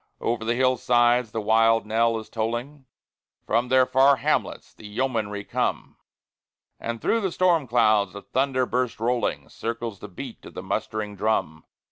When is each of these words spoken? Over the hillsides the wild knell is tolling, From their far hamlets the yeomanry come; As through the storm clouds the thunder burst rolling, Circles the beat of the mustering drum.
Over 0.19 0.43
the 0.43 0.55
hillsides 0.55 1.29
the 1.31 1.39
wild 1.41 1.85
knell 1.85 2.17
is 2.17 2.27
tolling, 2.27 2.85
From 3.45 3.67
their 3.67 3.85
far 3.85 4.15
hamlets 4.15 4.73
the 4.73 4.87
yeomanry 4.87 5.43
come; 5.43 5.95
As 6.79 6.97
through 6.97 7.21
the 7.21 7.31
storm 7.31 7.67
clouds 7.67 8.13
the 8.13 8.23
thunder 8.23 8.65
burst 8.65 8.99
rolling, 8.99 9.47
Circles 9.47 9.99
the 9.99 10.07
beat 10.07 10.43
of 10.43 10.55
the 10.55 10.63
mustering 10.63 11.15
drum. 11.15 11.65